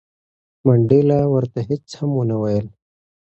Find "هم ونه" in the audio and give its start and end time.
1.99-2.35